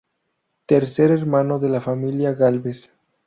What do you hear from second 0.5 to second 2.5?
Tercer hermano de la familia